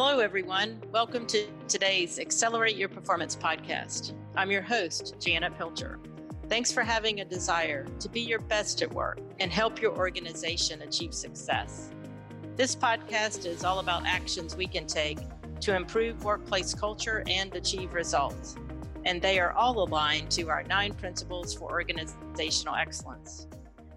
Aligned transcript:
Hello, 0.00 0.20
everyone. 0.20 0.80
Welcome 0.92 1.26
to 1.26 1.48
today's 1.66 2.20
Accelerate 2.20 2.76
Your 2.76 2.88
Performance 2.88 3.34
podcast. 3.34 4.12
I'm 4.36 4.48
your 4.48 4.62
host, 4.62 5.16
Janet 5.18 5.58
Pilcher. 5.58 5.98
Thanks 6.48 6.70
for 6.70 6.84
having 6.84 7.18
a 7.18 7.24
desire 7.24 7.84
to 7.98 8.08
be 8.08 8.20
your 8.20 8.38
best 8.38 8.80
at 8.80 8.92
work 8.92 9.18
and 9.40 9.50
help 9.50 9.82
your 9.82 9.90
organization 9.98 10.82
achieve 10.82 11.12
success. 11.12 11.90
This 12.54 12.76
podcast 12.76 13.44
is 13.44 13.64
all 13.64 13.80
about 13.80 14.06
actions 14.06 14.54
we 14.54 14.68
can 14.68 14.86
take 14.86 15.18
to 15.62 15.74
improve 15.74 16.22
workplace 16.22 16.72
culture 16.74 17.24
and 17.26 17.52
achieve 17.56 17.92
results. 17.92 18.54
And 19.04 19.20
they 19.20 19.40
are 19.40 19.50
all 19.50 19.82
aligned 19.82 20.30
to 20.30 20.48
our 20.48 20.62
nine 20.62 20.94
principles 20.94 21.54
for 21.54 21.72
organizational 21.72 22.76
excellence. 22.76 23.48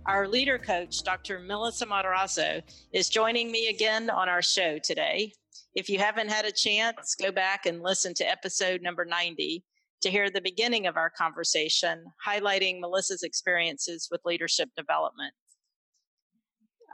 Our 0.07 0.27
leader 0.27 0.57
coach, 0.57 1.03
Dr. 1.03 1.39
Melissa 1.39 1.85
Matarazzo, 1.85 2.63
is 2.91 3.07
joining 3.07 3.51
me 3.51 3.67
again 3.67 4.09
on 4.09 4.29
our 4.29 4.41
show 4.41 4.79
today. 4.79 5.33
If 5.75 5.89
you 5.89 5.99
haven't 5.99 6.31
had 6.31 6.43
a 6.43 6.51
chance, 6.51 7.15
go 7.15 7.31
back 7.31 7.67
and 7.67 7.83
listen 7.83 8.15
to 8.15 8.27
episode 8.27 8.81
number 8.81 9.05
90 9.05 9.63
to 10.01 10.09
hear 10.09 10.31
the 10.31 10.41
beginning 10.41 10.87
of 10.87 10.97
our 10.97 11.11
conversation, 11.11 12.03
highlighting 12.27 12.79
Melissa's 12.79 13.21
experiences 13.21 14.07
with 14.09 14.21
leadership 14.25 14.69
development. 14.75 15.33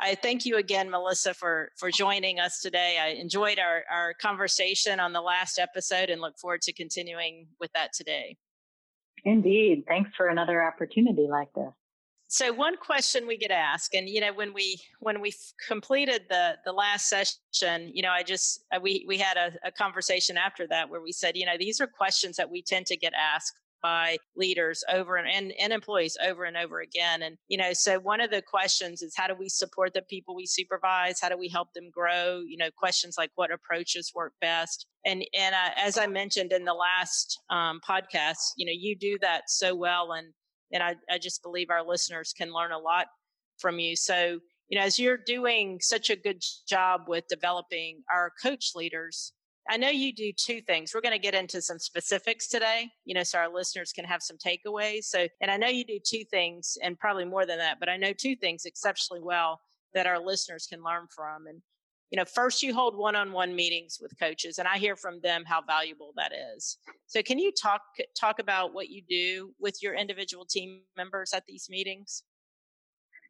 I 0.02 0.16
thank 0.16 0.46
you 0.46 0.58
again, 0.58 0.90
Melissa, 0.90 1.34
for, 1.34 1.72
for 1.78 1.90
joining 1.90 2.42
us 2.42 2.60
today. 2.60 2.98
I 3.02 3.20
enjoyed 3.20 3.58
our, 3.58 3.84
our 3.90 4.14
conversation 4.16 5.00
on 5.00 5.14
the 5.14 5.22
last 5.22 5.60
episode 5.60 6.10
and 6.10 6.20
look 6.20 6.38
forward 6.38 6.62
to 6.64 6.74
continuing 6.74 7.48
with 7.60 7.72
that 7.72 7.94
today. 7.94 8.36
Indeed. 9.24 9.86
Thanks 9.88 10.12
for 10.18 10.28
another 10.28 10.62
opportunity 10.62 11.28
like 11.30 11.52
this 11.56 11.74
so 12.28 12.52
one 12.52 12.76
question 12.78 13.26
we 13.26 13.38
get 13.38 13.52
asked 13.52 13.94
and 13.94 14.10
you 14.10 14.20
know 14.20 14.34
when 14.34 14.54
we 14.54 14.80
when 15.00 15.22
we 15.22 15.34
completed 15.68 16.24
the 16.30 16.56
the 16.66 16.72
last 16.72 17.10
session 17.10 17.92
you 17.94 18.02
know 18.02 18.12
i 18.12 18.24
just 18.24 18.64
uh, 18.74 18.80
we 18.82 19.06
we 19.08 19.18
had 19.18 19.38
a, 19.38 19.52
a, 19.68 19.72
conversation 19.72 20.38
after 20.38 20.68
that 20.68 20.90
where 20.90 21.02
we 21.02 21.12
said 21.12 21.38
you 21.38 21.46
know 21.46 21.58
these 21.58 21.80
are 21.80 21.88
questions 21.88 22.36
that 22.36 22.50
we 22.50 22.62
tend 22.62 22.86
to 22.86 22.98
get 22.98 23.14
asked 23.14 23.54
by 23.82 24.18
leaders 24.36 24.84
over 24.92 25.18
and, 25.18 25.30
and, 25.30 25.54
and 25.60 25.72
employees 25.72 26.18
over 26.26 26.46
and 26.46 26.58
over 26.58 26.82
again. 26.82 27.22
And 27.22 27.38
you 27.48 27.58
know 27.58 27.74
so 27.74 28.00
one 28.00 28.22
of 28.22 28.32
the 28.32 28.42
questions 28.42 29.02
is 29.02 29.14
how 29.16 29.28
do 29.28 29.36
we 29.38 29.50
support 29.50 29.94
the 29.94 30.02
people 30.02 30.36
we 30.36 30.46
supervise? 30.46 31.20
How 31.22 31.30
do 31.30 31.38
we 31.38 31.50
help 31.50 31.74
them 31.74 31.90
grow? 31.92 32.42
You 32.46 32.58
know 32.58 32.70
questions 32.76 33.16
like 33.18 33.32
what 33.36 33.52
approaches 33.52 34.12
work 34.16 34.34
best? 34.42 34.88
And 35.06 35.24
and 35.38 35.56
uh, 35.56 35.70
as 35.78 35.98
i 35.98 36.08
mentioned 36.08 36.52
in 36.52 36.66
the 36.66 36.74
last 36.74 37.40
um, 37.50 37.80
podcast 37.88 38.54
you 38.58 38.66
know 38.66 38.74
you 38.76 38.96
do 38.96 39.18
that 39.22 39.44
so 39.48 39.76
well 39.76 40.12
and 40.12 40.34
and 40.72 40.84
I, 40.84 40.96
I 41.10 41.18
just 41.18 41.44
believe 41.44 41.70
our 41.70 41.86
listeners 41.86 42.34
can 42.38 42.54
learn 42.54 42.72
a 42.72 42.78
lot 42.78 43.08
from 43.58 43.80
you. 43.80 43.96
So, 43.96 44.40
you 44.70 44.78
know, 44.78 44.86
as 44.86 45.00
you're 45.00 45.18
doing 45.18 45.80
such 45.82 46.10
a 46.10 46.16
good 46.16 46.44
job 46.68 47.02
with 47.08 47.26
developing 47.30 48.04
our 48.14 48.32
coach 48.42 48.72
leaders, 48.76 49.34
I 49.70 49.78
know 49.78 49.90
you 49.90 50.14
do 50.14 50.32
two 50.32 50.62
things. 50.62 50.92
We're 50.94 51.02
going 51.02 51.14
to 51.14 51.20
get 51.20 51.36
into 51.36 51.62
some 51.62 51.80
specifics 51.80 52.48
today, 52.48 52.90
you 53.06 53.14
know, 53.14 53.24
so 53.24 53.40
our 53.40 53.54
listeners 53.54 53.92
can 53.92 54.06
have 54.06 54.22
some 54.22 54.38
takeaways. 54.38 55.04
So, 55.04 55.28
and 55.42 55.52
I 55.52 55.58
know 55.58 55.68
you 55.68 55.84
do 55.84 56.00
two 56.06 56.24
things 56.32 56.78
and 56.82 56.98
probably 56.98 57.26
more 57.26 57.46
than 57.46 57.58
that, 57.58 57.80
but 57.80 57.90
I 57.90 57.98
know 57.98 58.14
two 58.14 58.36
things 58.36 58.66
exceptionally 58.66 59.22
well 59.22 59.60
that 59.94 60.08
our 60.08 60.20
listeners 60.20 60.68
can 60.70 60.84
learn 60.84 61.08
from. 61.14 61.48
And 61.48 61.62
you 62.10 62.18
know, 62.18 62.26
first 62.26 62.64
you 62.64 62.74
hold 62.74 62.98
one-on-one 62.98 63.56
meetings 63.56 64.00
with 64.02 64.18
coaches 64.20 64.60
and 64.60 64.68
I 64.68 64.78
hear 64.78 64.96
from 64.96 65.20
them 65.22 65.44
how 65.46 65.62
valuable 65.62 66.14
that 66.16 66.32
is. 66.56 66.78
So 67.06 67.22
can 67.22 67.38
you 67.40 67.52
talk 67.52 67.82
talk 68.20 68.40
about 68.40 68.74
what 68.74 68.90
you 68.90 69.02
do 69.08 69.54
with 69.60 69.82
your 69.82 69.94
individual 69.94 70.46
team 70.46 70.82
members 70.96 71.34
at 71.34 71.44
these 71.48 71.68
meetings? 71.70 72.24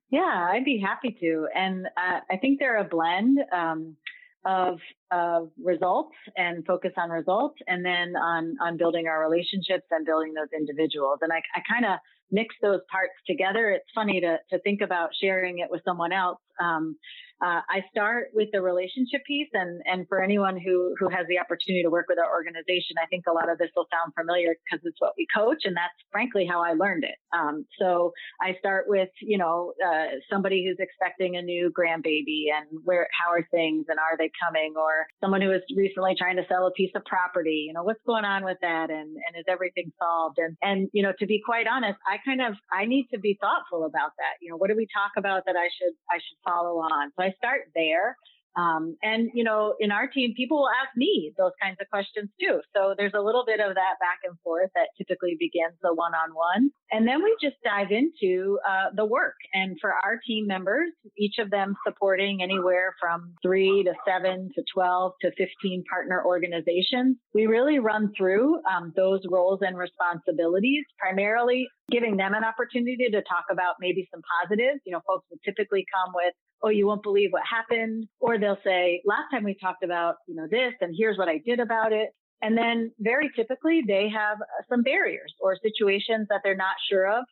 Yeah, 0.09 0.47
I'd 0.52 0.64
be 0.64 0.80
happy 0.80 1.17
to. 1.19 1.47
And 1.53 1.88
uh, 1.97 2.19
I 2.31 2.38
think 2.38 2.59
they're 2.59 2.78
a 2.78 2.84
blend 2.84 3.39
um, 3.52 3.97
of, 4.45 4.80
of 5.12 5.50
results 5.62 6.16
and 6.38 6.66
focus 6.66 6.91
on 6.97 7.09
results 7.09 7.58
and 7.67 7.84
then 7.84 8.16
on, 8.16 8.56
on 8.62 8.78
building 8.78 9.07
our 9.07 9.19
relationships 9.22 9.85
and 9.91 10.06
building 10.06 10.34
those 10.34 10.47
individuals. 10.56 11.19
And 11.22 11.34
I, 11.34 11.41
I 11.56 11.62
kind 11.69 11.85
of 11.85 12.00
mix 12.31 12.56
those 12.62 12.80
parts 12.90 13.13
together. 13.25 13.72
It's 13.72 13.90
funny 13.94 14.22
to, 14.22 14.38
to 14.51 14.59
think 14.59 14.81
about 14.81 15.09
sharing 15.22 15.59
it 15.59 15.69
with 15.69 15.81
someone 15.84 16.13
else. 16.13 16.40
Um, 16.62 16.96
uh, 17.40 17.62
I 17.70 17.86
start 17.92 18.30
with 18.34 18.50
the 18.52 18.62
relationship 18.62 19.22
piece, 19.25 19.50
and 19.53 19.81
and 19.86 20.08
for 20.09 20.24
anyone 20.24 20.58
who 20.58 20.96
who 21.00 21.08
has 21.09 21.28
the 21.30 21.38
opportunity 21.38 21.84
to 21.84 21.90
work 21.90 22.08
with 22.09 22.18
our 22.18 22.31
organization, 22.34 22.98
I 22.98 23.06
think 23.08 23.25
a 23.30 23.34
lot 23.34 23.50
of 23.50 23.59
this 23.59 23.70
will 23.75 23.86
sound 23.94 24.14
familiar 24.18 24.56
because 24.66 24.81
it's 24.84 24.98
what 25.00 25.14
we 25.18 25.28
coach, 25.30 25.62
and 25.66 25.78
that's 25.78 25.94
frankly 26.12 26.48
how 26.50 26.64
I 26.64 26.74
learned 26.74 27.03
it. 27.03 27.14
Um, 27.38 27.66
so 27.78 28.12
I 28.42 28.58
start 28.58 28.86
with 28.88 29.09
you 29.22 29.38
know 29.38 29.74
uh, 29.86 30.18
somebody 30.31 30.66
who's 30.66 30.81
expecting 30.81 31.38
a 31.38 31.42
new 31.44 31.70
grandbaby, 31.78 32.50
and 32.50 32.66
where 32.84 33.08
how 33.14 33.30
are 33.30 33.46
things, 33.52 33.86
and 33.88 34.00
are 34.00 34.18
they 34.18 34.31
coming, 34.42 34.74
or 34.75 35.06
someone 35.22 35.42
who 35.42 35.52
is 35.52 35.62
recently 35.75 36.16
trying 36.18 36.38
to 36.38 36.46
sell 36.50 36.66
a 36.66 36.72
piece 36.72 36.92
of 36.96 37.06
property, 37.06 37.66
you 37.68 37.74
know 37.74 37.84
what's 37.84 38.02
going 38.08 38.25
on 38.25 38.46
with 38.46 38.58
that, 38.62 38.90
and 38.90 39.14
and 39.14 39.38
is 39.38 39.46
everything 39.48 39.94
solved, 40.02 40.40
and 40.40 40.58
and 40.64 40.90
you 40.92 41.04
know 41.04 41.14
to 41.19 41.28
be 41.28 41.40
quite 41.46 41.68
honest, 41.69 42.00
I 42.09 42.18
kind 42.25 42.42
of 42.42 42.58
I 42.74 42.86
need 42.86 43.09
to 43.14 43.19
be 43.19 43.38
thoughtful 43.40 43.86
about 43.86 44.18
that. 44.18 44.42
You 44.42 44.50
know 44.50 44.58
what 44.58 44.72
do 44.72 44.75
we 44.75 44.88
talk 44.90 45.14
about 45.18 45.46
that 45.46 45.56
I 45.56 45.69
should 45.78 45.94
I 46.09 46.18
should 46.18 46.42
follow 46.42 46.81
on. 46.81 47.14
So 47.14 47.26
start 47.38 47.61
there. 47.75 48.15
Um, 48.57 48.97
and 49.03 49.29
you 49.35 49.43
know, 49.43 49.75
in 49.79 49.91
our 49.91 50.07
team, 50.07 50.33
people 50.35 50.57
will 50.57 50.69
ask 50.81 50.89
me 50.97 51.31
those 51.38 51.51
kinds 51.61 51.77
of 51.79 51.88
questions 51.91 52.27
too. 52.41 52.59
So 52.75 52.95
there's 52.97 53.13
a 53.13 53.21
little 53.21 53.43
bit 53.45 53.59
of 53.59 53.75
that 53.75 53.95
back 53.99 54.19
and 54.23 54.35
forth 54.43 54.71
that 54.73 54.88
typically 54.97 55.38
begins 55.39 55.75
the 55.83 55.93
one-on-one, 55.93 56.71
and 56.89 57.07
then 57.07 57.23
we 57.23 57.38
just 57.39 57.57
dive 57.63 57.91
into 57.91 58.57
uh, 58.67 58.88
the 58.95 59.05
work. 59.05 59.35
And 59.53 59.77
for 59.79 59.93
our 59.93 60.19
team 60.25 60.47
members, 60.47 60.89
each 61.19 61.35
of 61.38 61.51
them 61.51 61.75
supporting 61.85 62.41
anywhere 62.41 62.95
from 62.99 63.35
three 63.44 63.83
to 63.83 63.94
seven 64.07 64.49
to 64.55 64.63
twelve 64.73 65.11
to 65.21 65.29
fifteen 65.38 65.83
partner 65.88 66.25
organizations, 66.25 67.17
we 67.35 67.45
really 67.45 67.77
run 67.77 68.11
through 68.17 68.55
um, 68.65 68.91
those 68.95 69.21
roles 69.29 69.59
and 69.61 69.77
responsibilities, 69.77 70.83
primarily 70.97 71.67
giving 71.90 72.18
them 72.18 72.34
an 72.34 72.44
opportunity 72.44 73.08
to 73.12 73.22
talk 73.24 73.46
about 73.52 73.75
maybe 73.80 74.08
some 74.14 74.22
positives. 74.42 74.81
You 74.86 74.94
know, 74.94 75.02
folks 75.08 75.25
will 75.30 75.40
typically 75.46 75.86
come 75.94 76.14
with 76.14 76.34
oh, 76.64 76.70
you 76.70 76.88
won't 76.88 77.03
believe 77.03 77.30
what 77.31 77.44
happened. 77.50 78.08
Or 78.20 78.38
they'll 78.38 78.58
say, 78.64 79.02
last 79.06 79.31
time 79.31 79.44
we 79.44 79.56
talked 79.62 79.84
about, 79.84 80.16
you 80.28 80.36
know, 80.36 80.48
this 80.50 80.74
and 80.81 80.96
here's 80.98 81.18
what 81.18 81.30
I 81.30 81.40
did 81.46 81.59
about 81.59 81.94
it. 81.94 82.09
And 82.42 82.58
then 82.58 82.92
very 83.00 83.31
typically 83.36 83.81
they 83.88 84.09
have 84.09 84.38
uh, 84.42 84.64
some 84.70 84.84
barriers 84.84 85.34
or 85.42 85.58
situations 85.62 86.28
that 86.30 86.42
they're 86.44 86.56
not 86.56 86.75
sure 86.90 87.08
of. 87.12 87.25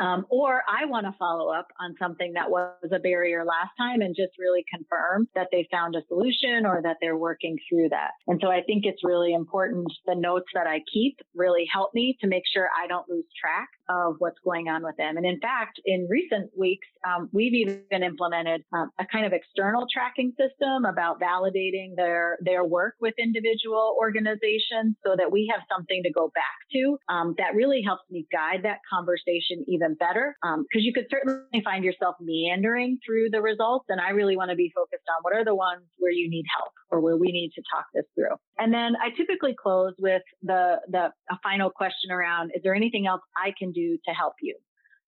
Um, 0.00 0.26
or 0.28 0.62
I 0.68 0.86
want 0.86 1.06
to 1.06 1.14
follow 1.18 1.52
up 1.52 1.68
on 1.80 1.94
something 1.98 2.32
that 2.34 2.50
was 2.50 2.90
a 2.92 2.98
barrier 2.98 3.44
last 3.44 3.70
time 3.78 4.00
and 4.00 4.14
just 4.14 4.32
really 4.38 4.64
confirm 4.72 5.28
that 5.34 5.48
they 5.52 5.68
found 5.70 5.94
a 5.94 6.02
solution 6.08 6.66
or 6.66 6.80
that 6.82 6.96
they're 7.00 7.16
working 7.16 7.56
through 7.68 7.90
that. 7.90 8.10
And 8.26 8.40
so 8.42 8.50
I 8.50 8.62
think 8.62 8.84
it's 8.84 9.04
really 9.04 9.32
important. 9.34 9.86
The 10.06 10.14
notes 10.14 10.48
that 10.54 10.66
I 10.66 10.80
keep 10.92 11.18
really 11.34 11.66
help 11.72 11.94
me 11.94 12.16
to 12.20 12.26
make 12.26 12.42
sure 12.52 12.68
I 12.76 12.86
don't 12.86 13.08
lose 13.08 13.24
track 13.40 13.68
of 13.88 14.16
what's 14.18 14.38
going 14.44 14.68
on 14.68 14.82
with 14.82 14.96
them. 14.96 15.16
And 15.16 15.26
in 15.26 15.38
fact, 15.40 15.80
in 15.84 16.08
recent 16.10 16.50
weeks, 16.58 16.86
um, 17.06 17.28
we've 17.32 17.54
even 17.54 18.02
implemented 18.02 18.64
um, 18.72 18.90
a 18.98 19.06
kind 19.06 19.26
of 19.26 19.32
external 19.32 19.86
tracking 19.92 20.32
system 20.38 20.84
about 20.86 21.20
validating 21.20 21.94
their 21.96 22.38
their 22.40 22.64
work 22.64 22.94
with 23.00 23.14
individual 23.18 23.96
organizations, 23.98 24.96
so 25.04 25.14
that 25.16 25.30
we 25.30 25.50
have 25.52 25.62
something 25.70 26.02
to 26.02 26.10
go 26.10 26.30
back 26.34 26.58
to. 26.72 26.98
Um, 27.08 27.34
that 27.38 27.54
really 27.54 27.82
helps 27.84 28.10
me 28.10 28.26
guide 28.32 28.60
that 28.64 28.78
conversation 28.90 29.64
even 29.68 29.83
better, 29.92 30.36
because 30.42 30.58
um, 30.58 30.64
you 30.72 30.92
could 30.92 31.06
certainly 31.10 31.62
find 31.62 31.84
yourself 31.84 32.16
meandering 32.20 32.98
through 33.04 33.30
the 33.30 33.42
results, 33.42 33.86
and 33.88 34.00
I 34.00 34.10
really 34.10 34.36
want 34.36 34.50
to 34.50 34.56
be 34.56 34.72
focused 34.74 35.04
on 35.08 35.22
what 35.22 35.34
are 35.36 35.44
the 35.44 35.54
ones 35.54 35.84
where 35.98 36.12
you 36.12 36.30
need 36.30 36.44
help 36.56 36.72
or 36.90 37.00
where 37.00 37.16
we 37.16 37.32
need 37.32 37.50
to 37.54 37.62
talk 37.74 37.86
this 37.92 38.04
through. 38.14 38.36
And 38.58 38.72
then 38.72 38.96
I 38.96 39.10
typically 39.16 39.54
close 39.54 39.94
with 39.98 40.22
the 40.42 40.76
the 40.88 41.12
a 41.30 41.38
final 41.42 41.70
question 41.70 42.10
around: 42.10 42.52
Is 42.54 42.62
there 42.62 42.74
anything 42.74 43.06
else 43.06 43.22
I 43.36 43.52
can 43.58 43.72
do 43.72 43.98
to 44.08 44.14
help 44.14 44.34
you? 44.40 44.56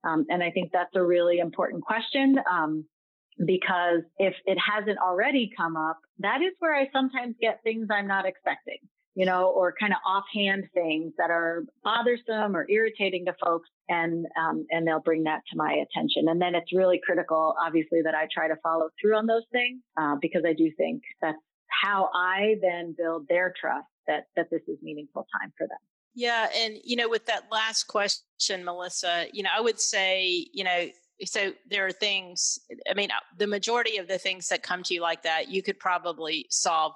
Um, 0.04 0.26
and 0.28 0.42
I 0.42 0.50
think 0.50 0.70
that's 0.72 0.94
a 0.94 1.02
really 1.02 1.38
important 1.38 1.82
question. 1.82 2.36
Um, 2.50 2.84
because 3.44 4.00
if 4.18 4.34
it 4.46 4.56
hasn't 4.56 4.98
already 4.98 5.50
come 5.56 5.76
up, 5.76 5.98
that 6.20 6.40
is 6.40 6.52
where 6.58 6.74
I 6.74 6.88
sometimes 6.92 7.34
get 7.40 7.60
things 7.62 7.88
I'm 7.90 8.06
not 8.06 8.24
expecting, 8.26 8.78
you 9.16 9.24
know, 9.24 9.48
or 9.48 9.74
kind 9.80 9.94
of 9.94 9.98
offhand 10.06 10.64
things 10.74 11.14
that 11.16 11.30
are 11.30 11.64
bothersome 11.82 12.54
or 12.54 12.66
irritating 12.68 13.24
to 13.24 13.34
folks. 13.42 13.68
And, 13.88 14.26
um, 14.38 14.66
and 14.70 14.86
they'll 14.86 15.00
bring 15.00 15.24
that 15.24 15.40
to 15.50 15.56
my 15.56 15.72
attention. 15.72 16.28
And 16.28 16.40
then 16.40 16.54
it's 16.54 16.72
really 16.72 17.00
critical, 17.04 17.54
obviously, 17.58 18.02
that 18.02 18.14
I 18.14 18.28
try 18.32 18.46
to 18.46 18.56
follow 18.62 18.90
through 19.00 19.16
on 19.16 19.26
those 19.26 19.44
things, 19.50 19.80
uh, 19.96 20.16
because 20.20 20.42
I 20.46 20.52
do 20.52 20.70
think 20.76 21.02
that's 21.22 21.38
how 21.82 22.10
I 22.14 22.56
then 22.60 22.94
build 22.96 23.26
their 23.28 23.54
trust 23.58 23.86
that, 24.06 24.26
that 24.36 24.50
this 24.50 24.62
is 24.68 24.76
meaningful 24.82 25.26
time 25.40 25.50
for 25.56 25.66
them. 25.66 25.78
Yeah. 26.14 26.48
And, 26.54 26.76
you 26.84 26.96
know, 26.96 27.08
with 27.08 27.26
that 27.26 27.44
last 27.50 27.84
question, 27.84 28.64
Melissa, 28.64 29.26
you 29.32 29.42
know, 29.42 29.50
I 29.56 29.60
would 29.60 29.80
say, 29.80 30.46
you 30.52 30.64
know, 30.64 30.88
so 31.24 31.52
there 31.70 31.86
are 31.86 31.92
things, 31.92 32.58
I 32.90 32.94
mean, 32.94 33.10
uh, 33.10 33.20
the 33.38 33.46
majority 33.46 33.96
of 33.96 34.08
the 34.08 34.18
things 34.18 34.48
that 34.48 34.62
come 34.62 34.82
to 34.82 34.94
you 34.94 35.00
like 35.00 35.22
that, 35.22 35.48
you 35.48 35.62
could 35.62 35.78
probably 35.78 36.46
solve 36.50 36.92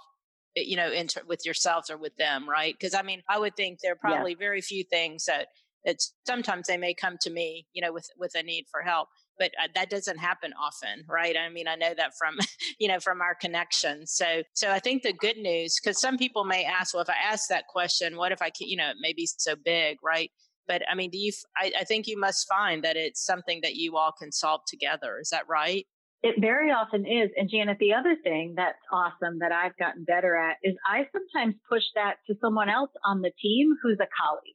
you 0.67 0.77
know 0.77 0.91
inter- 0.91 1.23
with 1.27 1.45
yourselves 1.45 1.91
or 1.91 1.97
with 1.97 2.17
them 2.17 2.49
right 2.49 2.75
because 2.79 2.95
i 2.95 3.03
mean 3.03 3.23
i 3.29 3.39
would 3.39 3.57
think 3.57 3.79
there 3.81 3.93
are 3.93 3.97
probably 3.97 4.33
yeah. 4.33 4.39
very 4.39 4.61
few 4.61 4.85
things 4.85 5.25
that 5.25 5.49
that 5.85 5.97
sometimes 6.27 6.67
they 6.67 6.77
may 6.77 6.95
come 6.95 7.17
to 7.21 7.31
me 7.31 7.67
you 7.73 7.83
know 7.83 7.93
with 7.93 8.07
with 8.19 8.35
a 8.35 8.43
need 8.43 8.67
for 8.71 8.83
help 8.83 9.09
but 9.41 9.53
uh, 9.61 9.69
that 9.75 9.91
doesn't 9.91 10.19
happen 10.19 10.53
often, 10.53 11.03
right? 11.09 11.35
I 11.35 11.49
mean, 11.49 11.67
I 11.67 11.75
know 11.75 11.95
that 11.97 12.13
from, 12.17 12.37
you 12.79 12.87
know, 12.87 13.01
from 13.01 13.23
our 13.23 13.35
connection. 13.35 14.07
So, 14.07 14.43
so 14.53 14.71
I 14.71 14.79
think 14.79 15.03
the 15.03 15.15
good 15.15 15.39
news, 15.39 15.81
because 15.83 15.99
some 15.99 16.19
people 16.19 16.45
may 16.45 16.65
ask, 16.65 16.95
well, 16.95 17.03
if 17.03 17.09
I 17.09 17.17
ask 17.33 17.49
that 17.49 17.67
question, 17.67 18.17
what 18.17 18.31
if 18.31 18.43
I, 18.43 18.51
can, 18.51 18.69
you 18.69 18.77
know, 18.77 18.91
it 18.91 18.99
may 19.01 19.15
be 19.15 19.27
so 19.27 19.57
big, 19.57 19.97
right? 20.05 20.31
But 20.69 20.83
I 20.89 20.95
mean, 20.95 21.11
do 21.11 21.19
you? 21.19 21.33
I, 21.57 21.73
I 21.81 21.85
think 21.85 22.07
you 22.07 22.21
must 22.21 22.47
find 22.47 22.85
that 22.85 22.97
it's 22.97 23.25
something 23.25 23.61
that 23.63 23.75
you 23.75 23.97
all 23.97 24.13
can 24.17 24.31
solve 24.31 24.61
together. 24.69 25.19
Is 25.21 25.31
that 25.31 25.49
right? 25.49 25.85
It 26.23 26.37
very 26.41 26.71
often 26.71 27.07
is. 27.07 27.31
And 27.37 27.49
Janet, 27.51 27.79
the 27.81 27.95
other 27.95 28.17
thing 28.23 28.55
that's 28.57 28.79
awesome 28.93 29.39
that 29.41 29.53
I've 29.53 29.77
gotten 29.79 30.05
better 30.05 30.37
at 30.37 30.57
is 30.63 30.75
I 30.87 31.07
sometimes 31.13 31.55
push 31.69 31.85
that 31.95 32.17
to 32.27 32.35
someone 32.41 32.69
else 32.69 32.91
on 33.05 33.23
the 33.23 33.33
team 33.41 33.75
who's 33.83 33.99
a 34.01 34.09
colleague. 34.21 34.55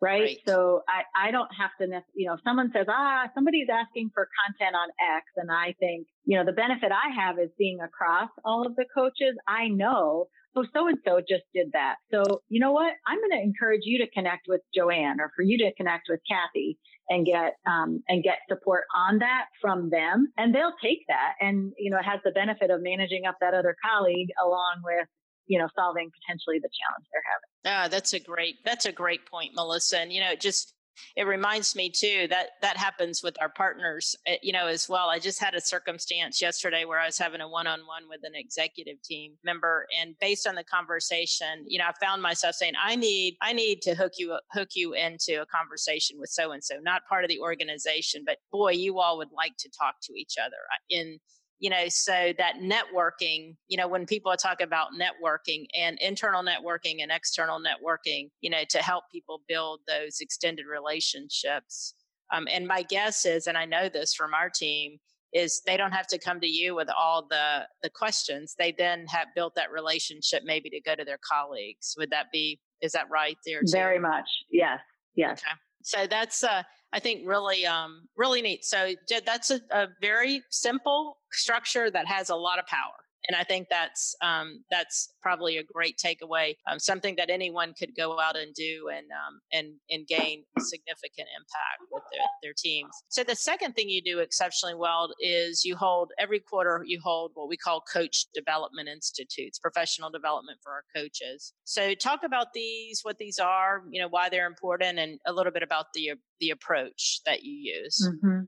Right? 0.00 0.22
right. 0.22 0.38
So 0.48 0.82
I, 0.88 1.28
I 1.28 1.30
don't 1.30 1.50
have 1.56 1.70
to, 1.80 2.02
you 2.14 2.26
know, 2.26 2.34
if 2.34 2.40
someone 2.42 2.70
says, 2.74 2.86
ah, 2.88 3.28
somebody's 3.34 3.68
asking 3.72 4.10
for 4.12 4.28
content 4.46 4.74
on 4.74 4.88
X. 5.16 5.26
And 5.36 5.50
I 5.50 5.74
think, 5.78 6.06
you 6.24 6.36
know, 6.36 6.44
the 6.44 6.52
benefit 6.52 6.90
I 6.90 7.14
have 7.14 7.38
is 7.38 7.50
being 7.56 7.78
across 7.80 8.30
all 8.44 8.66
of 8.66 8.74
the 8.74 8.84
coaches. 8.94 9.36
I 9.46 9.68
know 9.68 10.26
oh, 10.56 10.64
so 10.72 10.88
and 10.88 10.98
so 11.04 11.20
just 11.20 11.44
did 11.54 11.68
that. 11.72 11.96
So, 12.10 12.42
you 12.48 12.60
know 12.60 12.72
what? 12.72 12.92
I'm 13.06 13.18
going 13.18 13.30
to 13.32 13.42
encourage 13.42 13.82
you 13.84 13.98
to 13.98 14.10
connect 14.10 14.46
with 14.48 14.60
Joanne 14.74 15.20
or 15.20 15.30
for 15.34 15.42
you 15.42 15.58
to 15.58 15.72
connect 15.74 16.06
with 16.08 16.20
Kathy 16.28 16.78
and 17.08 17.26
get, 17.26 17.54
um, 17.66 18.02
and 18.08 18.22
get 18.22 18.38
support 18.48 18.84
on 18.94 19.18
that 19.18 19.46
from 19.60 19.90
them. 19.90 20.32
And 20.36 20.54
they'll 20.54 20.74
take 20.82 21.00
that. 21.08 21.34
And, 21.40 21.72
you 21.78 21.90
know, 21.90 21.98
it 21.98 22.04
has 22.04 22.20
the 22.24 22.30
benefit 22.30 22.70
of 22.70 22.82
managing 22.82 23.26
up 23.26 23.36
that 23.40 23.54
other 23.54 23.76
colleague 23.84 24.28
along 24.42 24.82
with, 24.84 25.06
you 25.46 25.58
know, 25.58 25.68
solving 25.76 26.10
potentially 26.20 26.58
the 26.58 26.70
challenge 26.70 27.06
they're 27.12 27.22
having. 27.32 27.50
Ah, 27.66 27.88
that's 27.88 28.12
a 28.12 28.20
great, 28.20 28.56
that's 28.64 28.86
a 28.86 28.92
great 28.92 29.26
point, 29.26 29.50
Melissa. 29.54 29.98
And, 29.98 30.12
you 30.12 30.20
know, 30.20 30.34
just, 30.34 30.74
it 31.16 31.26
reminds 31.26 31.74
me 31.74 31.90
too 31.90 32.26
that 32.28 32.50
that 32.60 32.76
happens 32.76 33.22
with 33.22 33.40
our 33.40 33.48
partners 33.48 34.16
eh, 34.26 34.36
you 34.42 34.52
know 34.52 34.66
as 34.66 34.88
well. 34.88 35.08
I 35.08 35.18
just 35.18 35.40
had 35.40 35.54
a 35.54 35.60
circumstance 35.60 36.40
yesterday 36.40 36.84
where 36.84 36.98
i 36.98 37.06
was 37.06 37.18
having 37.18 37.40
a 37.40 37.48
one-on-one 37.48 38.04
with 38.08 38.20
an 38.24 38.32
executive 38.34 39.00
team 39.02 39.32
member 39.44 39.86
and 40.00 40.14
based 40.20 40.46
on 40.46 40.54
the 40.54 40.64
conversation 40.64 41.64
you 41.66 41.78
know 41.78 41.84
i 41.84 42.04
found 42.04 42.22
myself 42.22 42.54
saying 42.54 42.72
i 42.82 42.96
need 42.96 43.36
i 43.42 43.52
need 43.52 43.82
to 43.82 43.94
hook 43.94 44.12
you 44.18 44.36
hook 44.52 44.70
you 44.74 44.94
into 44.94 45.40
a 45.40 45.46
conversation 45.46 46.16
with 46.18 46.30
so 46.30 46.52
and 46.52 46.62
so 46.62 46.76
not 46.82 47.02
part 47.08 47.24
of 47.24 47.28
the 47.28 47.40
organization 47.40 48.22
but 48.24 48.38
boy 48.50 48.72
you 48.72 48.98
all 48.98 49.18
would 49.18 49.32
like 49.36 49.56
to 49.58 49.70
talk 49.70 49.94
to 50.02 50.12
each 50.14 50.36
other 50.42 50.56
in 50.90 51.18
you 51.62 51.70
know 51.70 51.84
so 51.88 52.32
that 52.36 52.56
networking 52.60 53.54
you 53.68 53.76
know 53.76 53.86
when 53.86 54.04
people 54.04 54.34
talk 54.36 54.60
about 54.60 54.88
networking 55.00 55.64
and 55.78 55.96
internal 56.00 56.42
networking 56.42 56.96
and 57.00 57.12
external 57.12 57.60
networking 57.60 58.28
you 58.40 58.50
know 58.50 58.64
to 58.68 58.78
help 58.78 59.04
people 59.12 59.40
build 59.48 59.80
those 59.88 60.18
extended 60.20 60.66
relationships. 60.66 61.94
Um, 62.34 62.48
and 62.50 62.66
my 62.66 62.82
guess 62.82 63.24
is 63.24 63.46
and 63.46 63.56
i 63.56 63.64
know 63.64 63.88
this 63.88 64.14
from 64.14 64.34
our 64.34 64.50
team 64.50 64.98
is 65.32 65.62
they 65.66 65.76
don't 65.76 65.92
have 65.92 66.06
to 66.08 66.18
come 66.18 66.40
to 66.40 66.46
you 66.46 66.74
with 66.74 66.88
all 66.90 67.26
the 67.28 67.66
the 67.82 67.90
questions. 67.90 68.54
They 68.58 68.74
then 68.76 69.06
have 69.08 69.28
built 69.34 69.54
that 69.56 69.70
relationship 69.72 70.42
maybe 70.44 70.68
to 70.70 70.80
go 70.80 70.94
to 70.94 71.04
their 71.04 71.18
colleagues. 71.26 71.94
Would 71.98 72.10
that 72.10 72.26
be 72.32 72.60
is 72.82 72.92
that 72.92 73.06
right 73.10 73.36
there 73.46 73.60
too? 73.60 73.72
very 73.72 73.98
much. 73.98 74.28
Yes. 74.50 74.80
Yes. 75.14 75.40
Okay. 75.40 75.56
So 75.82 76.06
that's 76.06 76.42
uh 76.44 76.62
I 76.92 77.00
think 77.00 77.26
really, 77.26 77.64
um, 77.64 78.06
really 78.16 78.42
neat. 78.42 78.64
So 78.64 78.90
that's 79.24 79.50
a, 79.50 79.60
a 79.70 79.88
very 80.00 80.42
simple 80.50 81.16
structure 81.30 81.90
that 81.90 82.06
has 82.06 82.28
a 82.28 82.36
lot 82.36 82.58
of 82.58 82.66
power 82.66 83.01
and 83.28 83.36
I 83.36 83.44
think 83.44 83.68
that's 83.68 84.14
um, 84.22 84.64
that's 84.70 85.12
probably 85.22 85.58
a 85.58 85.62
great 85.62 85.98
takeaway, 85.98 86.54
um, 86.70 86.78
something 86.78 87.14
that 87.16 87.30
anyone 87.30 87.74
could 87.78 87.94
go 87.96 88.18
out 88.18 88.36
and 88.36 88.54
do 88.54 88.88
and 88.92 89.06
um, 89.10 89.40
and 89.52 89.74
and 89.90 90.06
gain 90.06 90.44
significant 90.58 91.28
impact 91.36 91.80
with 91.90 92.02
their, 92.12 92.22
their 92.42 92.54
teams. 92.56 92.90
So 93.08 93.22
the 93.22 93.36
second 93.36 93.74
thing 93.74 93.88
you 93.88 94.02
do 94.02 94.18
exceptionally 94.18 94.74
well 94.74 95.12
is 95.20 95.64
you 95.64 95.76
hold 95.76 96.10
every 96.18 96.40
quarter 96.40 96.82
you 96.84 97.00
hold 97.02 97.32
what 97.34 97.48
we 97.48 97.56
call 97.56 97.82
coach 97.92 98.26
development 98.34 98.88
institutes, 98.88 99.58
professional 99.58 100.10
development 100.10 100.58
for 100.62 100.72
our 100.72 100.84
coaches. 100.94 101.52
So 101.64 101.94
talk 101.94 102.20
about 102.24 102.48
these, 102.54 103.00
what 103.02 103.18
these 103.18 103.38
are, 103.38 103.82
you 103.90 104.00
know, 104.00 104.08
why 104.08 104.28
they're 104.28 104.46
important, 104.46 104.98
and 104.98 105.18
a 105.26 105.32
little 105.32 105.52
bit 105.52 105.62
about 105.62 105.86
the 105.94 106.12
the 106.40 106.50
approach 106.50 107.20
that 107.26 107.42
you 107.42 107.52
use. 107.52 108.08
Mm-hmm. 108.08 108.40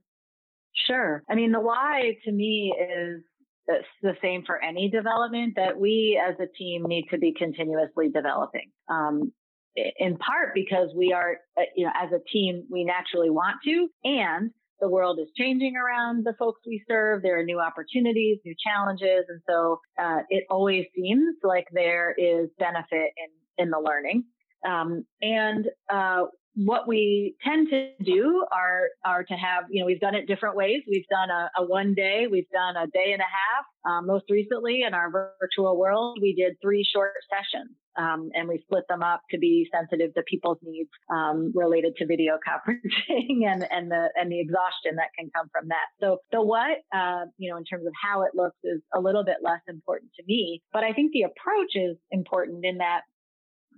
Sure. 0.87 1.23
I 1.29 1.35
mean, 1.35 1.53
the 1.53 1.59
why 1.61 2.17
to 2.25 2.31
me 2.31 2.75
is 2.77 3.23
it's 3.67 3.87
the 4.01 4.15
same 4.21 4.43
for 4.45 4.61
any 4.63 4.89
development 4.89 5.53
that 5.55 5.79
we 5.79 6.21
as 6.23 6.35
a 6.39 6.47
team 6.57 6.83
need 6.83 7.05
to 7.11 7.17
be 7.17 7.33
continuously 7.33 8.09
developing. 8.09 8.71
Um, 8.89 9.31
in 9.75 10.17
part 10.17 10.53
because 10.53 10.89
we 10.95 11.11
are, 11.11 11.37
uh, 11.57 11.63
you 11.75 11.85
know, 11.85 11.91
as 12.01 12.09
a 12.11 12.23
team, 12.31 12.63
we 12.69 12.85
naturally 12.85 13.29
want 13.29 13.57
to, 13.65 13.89
and 14.05 14.51
the 14.79 14.89
world 14.89 15.19
is 15.19 15.27
changing 15.37 15.75
around 15.75 16.25
the 16.25 16.33
folks 16.37 16.61
we 16.65 16.83
serve. 16.87 17.21
There 17.21 17.39
are 17.39 17.43
new 17.43 17.59
opportunities, 17.59 18.39
new 18.45 18.55
challenges, 18.65 19.25
and 19.27 19.41
so 19.49 19.79
uh, 20.01 20.19
it 20.29 20.45
always 20.49 20.85
seems 20.95 21.35
like 21.43 21.67
there 21.71 22.13
is 22.17 22.49
benefit 22.59 23.11
in 23.17 23.29
in 23.57 23.69
the 23.69 23.79
learning. 23.79 24.25
Um, 24.67 25.05
and 25.21 25.67
uh, 25.91 26.25
what 26.55 26.87
we 26.87 27.35
tend 27.43 27.69
to 27.69 27.89
do 28.03 28.45
are 28.51 28.87
are 29.05 29.23
to 29.23 29.33
have 29.33 29.65
you 29.69 29.81
know 29.81 29.85
we've 29.85 29.99
done 29.99 30.15
it 30.15 30.27
different 30.27 30.55
ways. 30.55 30.81
We've 30.89 31.07
done 31.07 31.29
a, 31.29 31.49
a 31.57 31.65
one 31.65 31.93
day 31.93 32.27
we've 32.29 32.49
done 32.49 32.75
a 32.77 32.87
day 32.87 33.11
and 33.11 33.21
a 33.21 33.25
half 33.25 33.91
um, 33.91 34.07
most 34.07 34.25
recently 34.29 34.83
in 34.87 34.93
our 34.93 35.11
virtual 35.11 35.77
world 35.77 36.17
we 36.21 36.33
did 36.33 36.55
three 36.61 36.83
short 36.83 37.13
sessions 37.29 37.75
um, 37.97 38.29
and 38.33 38.47
we 38.47 38.59
split 38.61 38.83
them 38.89 39.03
up 39.03 39.21
to 39.31 39.37
be 39.37 39.67
sensitive 39.73 40.13
to 40.13 40.23
people's 40.23 40.57
needs 40.63 40.89
um, 41.13 41.51
related 41.53 41.95
to 41.97 42.05
video 42.05 42.37
conferencing 42.47 43.45
and 43.45 43.67
and 43.69 43.91
the 43.91 44.09
and 44.15 44.31
the 44.31 44.39
exhaustion 44.39 44.95
that 44.95 45.09
can 45.17 45.29
come 45.35 45.49
from 45.51 45.67
that. 45.69 45.87
So 45.99 46.19
the 46.31 46.41
what 46.41 46.79
uh, 46.95 47.25
you 47.37 47.49
know 47.49 47.57
in 47.57 47.65
terms 47.65 47.85
of 47.85 47.93
how 48.01 48.23
it 48.23 48.31
looks 48.33 48.57
is 48.63 48.81
a 48.93 48.99
little 48.99 49.23
bit 49.23 49.37
less 49.43 49.61
important 49.67 50.11
to 50.17 50.23
me 50.27 50.61
but 50.71 50.83
i 50.83 50.91
think 50.93 51.11
the 51.11 51.23
approach 51.23 51.75
is 51.75 51.97
important 52.11 52.63
in 52.63 52.77
that 52.77 53.01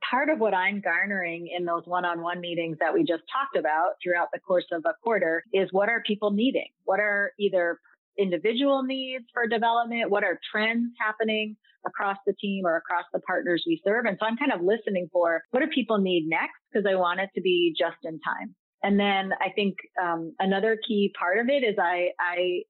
part 0.09 0.30
of 0.30 0.39
what 0.39 0.54
I'm 0.54 0.81
garnering 0.81 1.50
in 1.56 1.65
those 1.65 1.83
one-on-one 1.86 2.39
meetings 2.39 2.77
that 2.80 2.94
we 2.94 3.01
just 3.01 3.24
talked 3.31 3.57
about 3.57 3.94
throughout 4.04 4.30
the 4.33 4.39
course 4.39 4.65
of 4.71 4.83
a 4.86 4.94
quarter 5.04 5.44
is 5.54 5.69
what 5.71 5.89
are 5.89 6.01
people 6.06 6.31
needing? 6.31 6.69
What 6.86 7.00
are 7.00 7.31
either 7.39 7.80
individual 8.18 8.83
needs 8.83 9.25
for 9.33 9.48
development? 9.48 10.09
What 10.09 10.24
are 10.24 10.39
trends 10.51 10.92
happening 11.00 11.56
across 11.86 12.18
the 12.25 12.33
team 12.33 12.65
or 12.65 12.75
across 12.77 13.06
the 13.13 13.19
partners 13.19 13.63
we 13.68 13.81
serve? 13.86 14.06
And 14.06 14.18
so 14.19 14.25
I'm 14.25 14.38
kind 14.38 14.51
of 14.51 14.62
listening 14.62 15.09
for 15.12 15.42
what 15.51 15.59
do 15.59 15.68
people 15.68 15.98
need 15.98 16.27
next? 16.27 16.56
Because 16.71 16.86
I 16.89 16.95
want 16.95 17.19
it 17.19 17.30
to 17.36 17.42
be 17.42 17.75
just 17.77 17.98
in 18.04 18.19
time. 18.19 18.56
And 18.83 19.00
then 19.00 19.31
I 19.42 19.50
think 19.56 19.75
um, 20.01 20.33
another 20.39 20.77
key 20.88 21.13
part 21.18 21.39
of 21.39 21.50
it 21.50 21.63
is 21.63 21.75
I, 21.80 22.09
I 22.19 22.62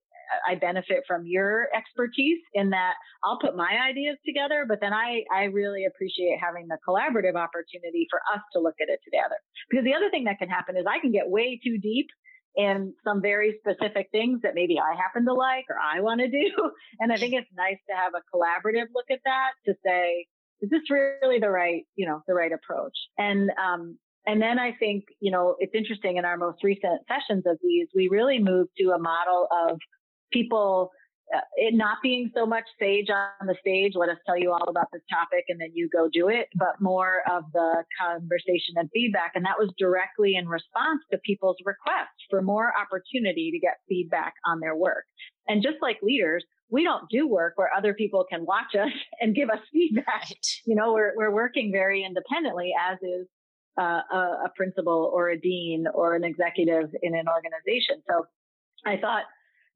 I 0.47 0.56
benefit 0.56 1.03
from 1.07 1.24
your 1.25 1.68
expertise 1.75 2.39
in 2.53 2.69
that 2.72 2.93
I'll 3.24 3.39
put 3.39 3.55
my 3.55 3.72
ideas 3.89 4.17
together, 4.25 4.65
but 4.67 4.79
then 4.81 4.93
I, 4.93 5.24
I 5.34 5.46
really 5.46 5.86
appreciate 5.86 6.39
having 6.41 6.67
the 6.67 6.77
collaborative 6.88 7.36
opportunity 7.36 8.07
for 8.10 8.19
us 8.34 8.41
to 8.53 8.60
look 8.60 8.75
at 8.81 8.89
it 8.89 9.00
together. 9.03 9.36
Because 9.69 9.86
the 9.86 9.93
other 9.93 10.10
thing 10.10 10.25
that 10.25 10.39
can 10.39 10.50
happen 10.50 10.77
is 10.77 10.86
I 10.88 11.00
can 11.00 11.12
get 11.12 11.29
way 11.29 11.60
too 11.63 11.77
deep 11.77 12.07
in 12.55 12.93
some 13.03 13.22
very 13.22 13.60
specific 13.60 14.10
things 14.12 14.41
that 14.41 14.55
maybe 14.55 14.77
I 14.79 14.96
happen 15.00 15.25
to 15.25 15.34
like 15.34 15.65
or 15.69 15.77
I 15.77 16.01
want 16.01 16.22
to 16.22 16.27
do. 16.27 16.51
And 17.00 17.13
I 17.13 17.17
think 17.17 17.34
it's 17.34 17.50
nice 17.55 17.77
to 17.88 17.96
have 17.96 18.13
a 18.15 18.25
collaborative 18.36 18.88
look 18.93 19.05
at 19.12 19.19
that 19.25 19.51
to 19.67 19.75
say, 19.86 20.25
is 20.62 20.69
this 20.72 20.89
really 20.89 21.39
the 21.39 21.50
right, 21.50 21.84
you 21.96 22.07
know, 22.07 22.22
the 22.27 22.34
right 22.34 22.51
approach? 22.51 22.98
And, 23.19 23.51
um, 23.51 24.00
and 24.25 24.41
then 24.41 24.57
I 24.57 24.72
think, 24.79 25.05
you 25.19 25.31
know, 25.31 25.55
it's 25.60 25.75
interesting 25.75 26.17
in 26.17 26.25
our 26.25 26.38
most 26.38 26.63
recent 26.63 27.01
sessions 27.07 27.43
of 27.46 27.57
these, 27.62 27.88
we 27.96 28.10
really 28.10 28.39
moved 28.39 28.72
to 28.79 28.89
a 28.89 29.00
model 29.00 29.48
of 29.51 29.79
people 30.31 30.91
uh, 31.36 31.41
it 31.57 31.74
not 31.74 31.98
being 32.01 32.31
so 32.34 32.46
much 32.46 32.63
sage 32.79 33.10
on 33.10 33.48
the 33.48 33.55
stage, 33.60 33.93
let 33.96 34.07
us 34.07 34.17
tell 34.25 34.38
you 34.38 34.51
all 34.51 34.69
about 34.69 34.88
this 34.93 35.01
topic 35.12 35.43
and 35.50 35.60
then 35.60 35.69
you 35.74 35.89
go 35.89 36.07
do 36.07 36.29
it, 36.29 36.48
but 36.55 36.79
more 36.79 37.22
of 37.29 37.43
the 37.53 37.84
conversation 38.00 38.75
and 38.77 38.89
feedback. 38.93 39.31
And 39.36 39.43
that 39.43 39.60
was 39.60 39.69
directly 39.77 40.36
in 40.36 40.48
response 40.48 41.01
to 41.12 41.17
people's 41.25 41.57
requests 41.65 42.24
for 42.29 42.41
more 42.41 42.72
opportunity 42.79 43.51
to 43.51 43.60
get 43.60 43.75
feedback 43.89 44.36
on 44.46 44.62
their 44.62 44.75
work. 44.75 45.03
And 45.50 45.62
just 45.62 45.77
like 45.81 45.98
leaders, 46.01 46.46
we 46.69 46.84
don't 46.84 47.10
do 47.10 47.27
work 47.27 47.53
where 47.57 47.74
other 47.75 47.93
people 47.93 48.25
can 48.29 48.46
watch 48.46 48.75
us 48.79 48.91
and 49.19 49.36
give 49.36 49.50
us 49.50 49.60
feedback. 49.74 50.07
Right. 50.07 50.48
You 50.65 50.75
know, 50.75 50.93
we're, 50.93 51.13
we're 51.17 51.34
working 51.34 51.72
very 51.74 52.05
independently, 52.05 52.72
as 52.89 52.98
is 53.01 53.27
uh, 53.77 54.01
a, 54.12 54.17
a 54.46 54.51
principal 54.55 55.12
or 55.13 55.29
a 55.29 55.39
dean 55.39 55.88
or 55.93 56.15
an 56.15 56.24
executive 56.24 56.89
in 57.01 57.15
an 57.15 57.25
organization. 57.27 58.01
So 58.10 58.25
I 58.86 58.98
thought 58.98 59.24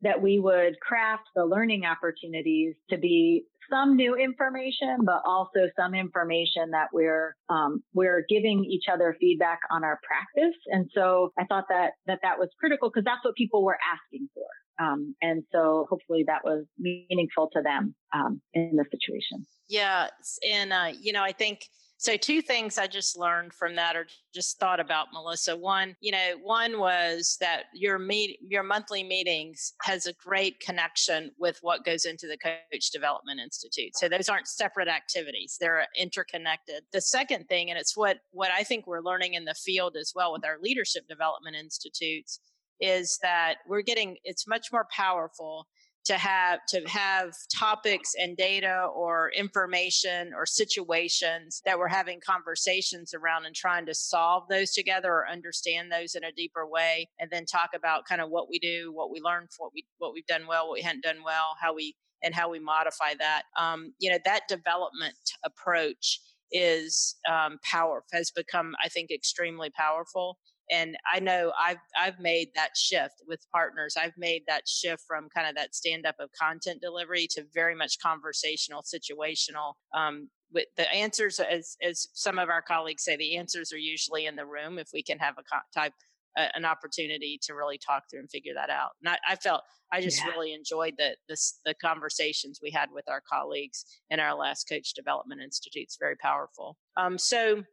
that 0.01 0.21
we 0.21 0.39
would 0.39 0.79
craft 0.79 1.23
the 1.35 1.45
learning 1.45 1.85
opportunities 1.85 2.75
to 2.89 2.97
be 2.97 3.45
some 3.71 3.95
new 3.95 4.15
information, 4.15 4.97
but 5.03 5.21
also 5.25 5.69
some 5.77 5.93
information 5.93 6.71
that 6.71 6.87
we're 6.93 7.35
um, 7.49 7.81
we're 7.93 8.25
giving 8.27 8.65
each 8.65 8.85
other 8.91 9.15
feedback 9.19 9.59
on 9.71 9.83
our 9.83 9.99
practice. 10.03 10.57
And 10.67 10.89
so 10.93 11.31
I 11.39 11.45
thought 11.45 11.65
that 11.69 11.91
that 12.07 12.19
that 12.23 12.37
was 12.37 12.49
critical 12.59 12.89
because 12.89 13.05
that's 13.05 13.23
what 13.23 13.35
people 13.35 13.63
were 13.63 13.77
asking 13.93 14.27
for. 14.33 14.45
Um, 14.83 15.15
and 15.21 15.43
so 15.51 15.85
hopefully 15.89 16.23
that 16.27 16.43
was 16.43 16.65
meaningful 16.79 17.49
to 17.53 17.61
them 17.61 17.95
um, 18.13 18.41
in 18.53 18.75
the 18.75 18.85
situation. 18.91 19.45
Yeah, 19.69 20.07
and 20.49 20.73
uh, 20.73 20.91
you 20.99 21.13
know 21.13 21.23
I 21.23 21.31
think 21.31 21.61
So, 22.01 22.17
two 22.17 22.41
things 22.41 22.79
I 22.79 22.87
just 22.87 23.15
learned 23.15 23.53
from 23.53 23.75
that 23.75 23.95
or 23.95 24.07
just 24.33 24.59
thought 24.59 24.79
about, 24.79 25.09
Melissa. 25.13 25.55
One, 25.55 25.95
you 26.01 26.11
know, 26.11 26.33
one 26.41 26.79
was 26.79 27.37
that 27.41 27.65
your 27.75 27.99
meet 27.99 28.39
your 28.41 28.63
monthly 28.63 29.03
meetings 29.03 29.73
has 29.83 30.07
a 30.07 30.13
great 30.13 30.59
connection 30.61 31.29
with 31.37 31.59
what 31.61 31.85
goes 31.85 32.05
into 32.05 32.25
the 32.25 32.39
Coach 32.39 32.89
Development 32.89 33.39
Institute. 33.39 33.95
So 33.95 34.09
those 34.09 34.29
aren't 34.29 34.47
separate 34.47 34.87
activities; 34.87 35.57
they're 35.61 35.85
interconnected. 35.95 36.81
The 36.91 37.01
second 37.01 37.47
thing, 37.47 37.69
and 37.69 37.77
it's 37.77 37.95
what 37.95 38.17
what 38.31 38.49
I 38.49 38.63
think 38.63 38.87
we're 38.87 39.01
learning 39.01 39.35
in 39.35 39.45
the 39.45 39.53
field 39.53 39.95
as 39.95 40.11
well 40.15 40.33
with 40.33 40.43
our 40.43 40.57
leadership 40.59 41.07
development 41.07 41.55
institutes, 41.55 42.39
is 42.79 43.19
that 43.21 43.57
we're 43.67 43.83
getting 43.83 44.17
it's 44.23 44.47
much 44.47 44.71
more 44.71 44.87
powerful 44.89 45.67
to 46.05 46.13
have 46.17 46.59
to 46.67 46.81
have 46.87 47.33
topics 47.55 48.13
and 48.19 48.35
data 48.35 48.87
or 48.95 49.31
information 49.35 50.33
or 50.35 50.45
situations 50.45 51.61
that 51.65 51.77
we're 51.77 51.87
having 51.87 52.19
conversations 52.25 53.13
around 53.13 53.45
and 53.45 53.55
trying 53.55 53.85
to 53.85 53.93
solve 53.93 54.43
those 54.49 54.71
together 54.71 55.09
or 55.09 55.29
understand 55.29 55.91
those 55.91 56.15
in 56.15 56.23
a 56.23 56.31
deeper 56.31 56.67
way 56.67 57.07
and 57.19 57.29
then 57.29 57.45
talk 57.45 57.69
about 57.75 58.05
kind 58.05 58.21
of 58.21 58.29
what 58.29 58.49
we 58.49 58.57
do 58.59 58.91
what 58.93 59.11
we 59.11 59.19
learned 59.21 59.47
what 59.57 59.71
we 59.73 59.85
what 59.99 60.13
we've 60.13 60.25
done 60.27 60.47
well 60.47 60.67
what 60.67 60.75
we 60.75 60.81
hadn't 60.81 61.03
done 61.03 61.23
well 61.23 61.55
how 61.61 61.73
we 61.73 61.95
and 62.23 62.35
how 62.35 62.49
we 62.49 62.59
modify 62.59 63.13
that. 63.19 63.43
Um, 63.59 63.93
you 63.99 64.11
know 64.11 64.19
that 64.25 64.47
development 64.47 65.15
approach 65.43 66.19
is 66.51 67.15
um, 67.29 67.59
power 67.63 68.03
has 68.11 68.29
become 68.31 68.75
i 68.83 68.89
think 68.89 69.09
extremely 69.09 69.69
powerful 69.69 70.37
and 70.71 70.97
i 71.13 71.19
know 71.19 71.51
i've 71.59 71.77
i've 71.99 72.19
made 72.19 72.49
that 72.55 72.75
shift 72.75 73.21
with 73.27 73.45
partners. 73.51 73.95
I've 73.97 74.17
made 74.17 74.43
that 74.47 74.67
shift 74.67 75.03
from 75.07 75.29
kind 75.29 75.47
of 75.47 75.55
that 75.55 75.75
stand 75.75 76.05
up 76.05 76.15
of 76.19 76.29
content 76.39 76.81
delivery 76.81 77.27
to 77.31 77.45
very 77.53 77.75
much 77.75 77.99
conversational 77.99 78.83
situational 78.83 79.73
um, 79.95 80.29
with 80.53 80.65
the 80.77 80.91
answers 80.91 81.39
as 81.39 81.77
as 81.81 82.07
some 82.13 82.39
of 82.39 82.49
our 82.49 82.61
colleagues 82.61 83.03
say 83.03 83.15
the 83.15 83.37
answers 83.37 83.71
are 83.71 83.77
usually 83.77 84.25
in 84.25 84.35
the 84.35 84.45
room 84.45 84.77
if 84.79 84.89
we 84.93 85.03
can 85.03 85.19
have 85.19 85.35
a 85.37 85.43
type 85.73 85.93
uh, 86.37 86.47
an 86.55 86.63
opportunity 86.63 87.37
to 87.43 87.53
really 87.53 87.77
talk 87.77 88.03
through 88.09 88.21
and 88.21 88.29
figure 88.29 88.53
that 88.55 88.69
out. 88.69 88.91
And 89.03 89.09
i, 89.09 89.33
I 89.33 89.35
felt 89.35 89.61
i 89.91 90.01
just 90.01 90.19
yeah. 90.23 90.31
really 90.31 90.53
enjoyed 90.53 90.95
the, 90.97 91.15
the 91.27 91.37
the 91.65 91.75
conversations 91.75 92.59
we 92.61 92.71
had 92.71 92.89
with 92.93 93.05
our 93.09 93.21
colleagues 93.21 93.85
in 94.09 94.19
our 94.19 94.35
last 94.35 94.67
coach 94.69 94.93
development 94.93 95.41
institute 95.41 95.83
it's 95.83 95.97
very 95.99 96.15
powerful. 96.17 96.77
Um, 96.97 97.17
so 97.17 97.63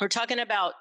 we're 0.00 0.08
talking 0.08 0.38
about 0.38 0.74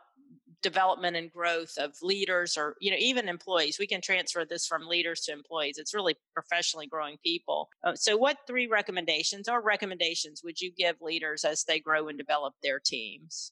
development 0.62 1.16
and 1.16 1.32
growth 1.32 1.74
of 1.78 1.94
leaders 2.02 2.58
or 2.58 2.76
you 2.82 2.92
know 2.92 2.98
even 3.00 3.30
employees 3.30 3.78
we 3.80 3.88
can 3.88 4.02
transfer 4.02 4.44
this 4.46 4.66
from 4.68 4.88
leaders 4.88 5.22
to 5.22 5.32
employees 5.32 5.78
it's 5.78 5.94
really 5.94 6.16
professionally 6.34 6.88
growing 6.88 7.18
people 7.24 7.70
uh, 7.84 7.96
so 7.96 8.18
what 8.18 8.38
three 8.46 8.68
recommendations 8.68 9.48
or 9.48 9.62
recommendations 9.62 10.42
would 10.44 10.60
you 10.60 10.72
give 10.78 10.96
leaders 11.02 11.46
as 11.46 11.64
they 11.64 11.80
grow 11.80 12.08
and 12.08 12.18
develop 12.18 12.54
their 12.62 12.80
teams 12.80 13.52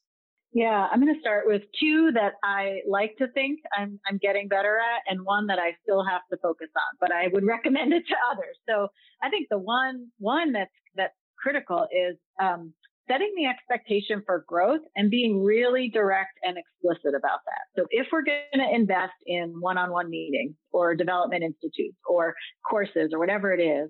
yeah, 0.54 0.88
I'm 0.92 1.02
going 1.02 1.14
to 1.14 1.20
start 1.20 1.46
with 1.46 1.64
two 1.80 2.12
that 2.14 2.34
I 2.44 2.80
like 2.88 3.16
to 3.18 3.28
think 3.28 3.60
I'm, 3.78 4.00
I'm 4.08 4.18
getting 4.18 4.48
better 4.48 4.80
at, 4.80 5.02
and 5.12 5.24
one 5.24 5.46
that 5.48 5.60
I 5.60 5.76
still 5.84 6.04
have 6.06 6.22
to 6.32 6.38
focus 6.38 6.70
on. 6.76 6.98
But 7.00 7.12
I 7.12 7.28
would 7.32 7.46
recommend 7.56 7.94
it 7.94 8.04
to 8.08 8.16
others. 8.32 8.58
So 8.68 8.88
I 9.22 9.30
think 9.30 9.48
the 9.50 9.60
one 9.60 10.08
one 10.20 10.54
that's 10.54 10.72
that's 10.96 11.14
critical 11.38 11.86
is 11.92 12.16
um, 12.42 12.74
setting 13.08 13.34
the 13.36 13.46
expectation 13.46 14.22
for 14.26 14.44
growth 14.48 14.82
and 14.96 15.10
being 15.10 15.44
really 15.44 15.90
direct 15.90 16.38
and 16.44 16.58
explicit 16.58 17.18
about 17.18 17.40
that. 17.46 17.82
So 17.82 17.88
if 17.90 18.08
we're 18.12 18.24
going 18.24 18.68
to 18.68 18.76
invest 18.76 19.14
in 19.26 19.56
one-on-one 19.60 20.10
meetings 20.10 20.56
or 20.72 20.96
development 20.96 21.44
institutes 21.44 21.98
or 22.08 22.36
courses 22.70 23.12
or 23.14 23.20
whatever 23.20 23.54
it 23.54 23.62
is, 23.62 23.90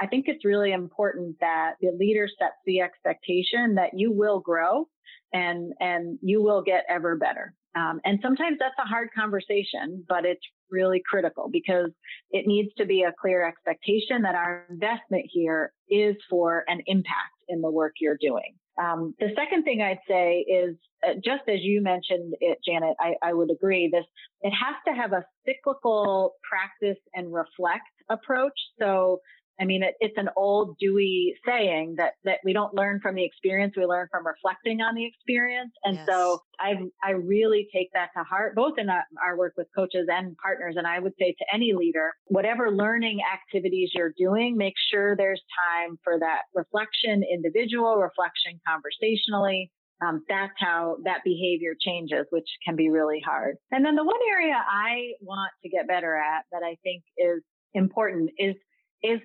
I 0.00 0.06
think 0.06 0.26
it's 0.28 0.44
really 0.44 0.72
important 0.72 1.36
that 1.40 1.74
the 1.80 1.90
leader 1.98 2.28
sets 2.38 2.56
the 2.66 2.80
expectation 2.80 3.76
that 3.76 3.90
you 3.94 4.12
will 4.12 4.40
grow 4.40 4.88
and, 5.32 5.72
and 5.80 6.18
you 6.22 6.42
will 6.42 6.62
get 6.62 6.84
ever 6.88 7.16
better. 7.16 7.54
Um, 7.74 8.00
and 8.04 8.18
sometimes 8.22 8.56
that's 8.58 8.74
a 8.78 8.88
hard 8.88 9.08
conversation, 9.14 10.04
but 10.08 10.24
it's 10.24 10.40
really 10.70 11.02
critical 11.08 11.48
because 11.50 11.90
it 12.30 12.46
needs 12.46 12.70
to 12.78 12.86
be 12.86 13.02
a 13.02 13.12
clear 13.20 13.46
expectation 13.46 14.22
that 14.22 14.34
our 14.34 14.66
investment 14.70 15.26
here 15.28 15.72
is 15.88 16.16
for 16.30 16.64
an 16.68 16.80
impact 16.86 17.35
in 17.48 17.60
the 17.60 17.70
work 17.70 17.94
you're 18.00 18.18
doing. 18.20 18.54
Um, 18.78 19.14
the 19.18 19.28
second 19.34 19.64
thing 19.64 19.80
I'd 19.80 20.00
say 20.08 20.40
is 20.40 20.76
uh, 21.06 21.14
just 21.14 21.42
as 21.48 21.60
you 21.62 21.80
mentioned 21.80 22.34
it, 22.40 22.58
Janet, 22.66 22.94
I, 23.00 23.14
I 23.22 23.32
would 23.32 23.50
agree. 23.50 23.88
This 23.90 24.04
it 24.42 24.50
has 24.50 24.74
to 24.86 24.92
have 24.92 25.12
a 25.12 25.24
cyclical 25.46 26.34
practice 26.48 27.00
and 27.14 27.32
reflect 27.32 27.84
approach. 28.10 28.58
So 28.78 29.20
I 29.60 29.64
mean, 29.64 29.82
it, 29.82 29.94
it's 30.00 30.16
an 30.18 30.28
old 30.36 30.76
Dewey 30.78 31.34
saying 31.46 31.94
that 31.98 32.12
that 32.24 32.38
we 32.44 32.52
don't 32.52 32.74
learn 32.74 33.00
from 33.00 33.14
the 33.14 33.24
experience, 33.24 33.74
we 33.76 33.86
learn 33.86 34.08
from 34.10 34.26
reflecting 34.26 34.80
on 34.80 34.94
the 34.94 35.06
experience. 35.06 35.72
And 35.84 35.96
yes. 35.96 36.06
so 36.08 36.40
I 36.60 36.74
I 37.02 37.12
really 37.12 37.68
take 37.72 37.88
that 37.94 38.10
to 38.16 38.22
heart, 38.24 38.54
both 38.54 38.74
in 38.78 38.88
our, 38.90 39.04
our 39.24 39.36
work 39.36 39.54
with 39.56 39.68
coaches 39.74 40.08
and 40.10 40.36
partners. 40.36 40.74
And 40.76 40.86
I 40.86 40.98
would 40.98 41.14
say 41.18 41.34
to 41.38 41.44
any 41.54 41.72
leader, 41.72 42.12
whatever 42.26 42.70
learning 42.70 43.20
activities 43.32 43.90
you're 43.94 44.14
doing, 44.16 44.56
make 44.56 44.74
sure 44.90 45.16
there's 45.16 45.42
time 45.74 45.98
for 46.04 46.18
that 46.18 46.42
reflection, 46.54 47.22
individual 47.22 47.96
reflection, 47.96 48.60
conversationally. 48.66 49.70
Um, 50.04 50.22
that's 50.28 50.52
how 50.58 50.98
that 51.04 51.20
behavior 51.24 51.72
changes, 51.80 52.26
which 52.28 52.48
can 52.66 52.76
be 52.76 52.90
really 52.90 53.22
hard. 53.24 53.56
And 53.70 53.82
then 53.82 53.96
the 53.96 54.04
one 54.04 54.20
area 54.30 54.54
I 54.54 55.12
want 55.22 55.52
to 55.62 55.70
get 55.70 55.88
better 55.88 56.14
at 56.14 56.44
that 56.52 56.62
I 56.62 56.76
think 56.82 57.02
is 57.16 57.42
important 57.72 58.30
is 58.38 58.54
is 59.02 59.20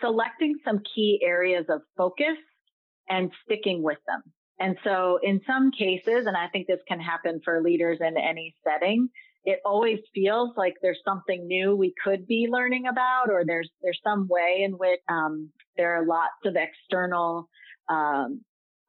selecting 0.00 0.54
some 0.64 0.80
key 0.94 1.20
areas 1.22 1.66
of 1.68 1.82
focus 1.96 2.38
and 3.08 3.30
sticking 3.44 3.82
with 3.82 3.98
them. 4.06 4.22
And 4.58 4.76
so 4.84 5.18
in 5.22 5.40
some 5.46 5.70
cases, 5.72 6.26
and 6.26 6.36
I 6.36 6.48
think 6.48 6.66
this 6.66 6.80
can 6.86 7.00
happen 7.00 7.40
for 7.44 7.62
leaders 7.62 7.98
in 8.00 8.16
any 8.16 8.54
setting, 8.64 9.08
it 9.44 9.58
always 9.64 9.98
feels 10.14 10.50
like 10.56 10.74
there's 10.80 11.00
something 11.04 11.46
new 11.46 11.74
we 11.74 11.94
could 12.04 12.26
be 12.26 12.46
learning 12.48 12.86
about, 12.86 13.28
or 13.28 13.42
there's 13.44 13.68
there's 13.82 13.98
some 14.04 14.28
way 14.28 14.62
in 14.64 14.72
which 14.72 15.00
um, 15.08 15.50
there 15.76 15.96
are 15.96 16.06
lots 16.06 16.34
of 16.44 16.54
external 16.54 17.48
um, 17.88 18.42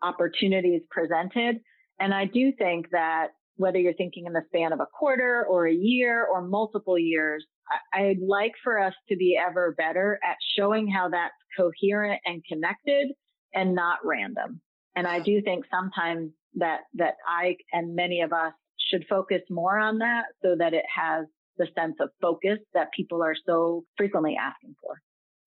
opportunities 0.03 0.81
presented. 0.91 1.59
And 1.99 2.13
I 2.13 2.25
do 2.25 2.51
think 2.57 2.91
that 2.91 3.29
whether 3.55 3.79
you're 3.79 3.93
thinking 3.93 4.25
in 4.27 4.33
the 4.33 4.43
span 4.47 4.73
of 4.73 4.79
a 4.79 4.85
quarter 4.85 5.45
or 5.49 5.67
a 5.67 5.73
year 5.73 6.25
or 6.25 6.41
multiple 6.41 6.99
years, 6.99 7.45
I'd 7.93 8.19
like 8.19 8.53
for 8.63 8.79
us 8.79 8.93
to 9.09 9.15
be 9.15 9.37
ever 9.37 9.73
better 9.77 10.19
at 10.23 10.37
showing 10.57 10.87
how 10.87 11.09
that's 11.09 11.33
coherent 11.57 12.21
and 12.25 12.43
connected 12.45 13.11
and 13.53 13.75
not 13.75 13.99
random. 14.03 14.61
And 14.95 15.07
I 15.07 15.19
do 15.19 15.41
think 15.41 15.65
sometimes 15.71 16.31
that, 16.55 16.81
that 16.95 17.15
I 17.27 17.57
and 17.71 17.95
many 17.95 18.21
of 18.21 18.33
us 18.33 18.53
should 18.77 19.05
focus 19.09 19.41
more 19.49 19.79
on 19.79 19.99
that 19.99 20.25
so 20.41 20.55
that 20.57 20.73
it 20.73 20.85
has 20.93 21.25
the 21.57 21.67
sense 21.77 21.95
of 21.99 22.09
focus 22.21 22.59
that 22.73 22.91
people 22.93 23.23
are 23.23 23.35
so 23.45 23.85
frequently 23.97 24.35
asking 24.39 24.75
for. 24.81 25.01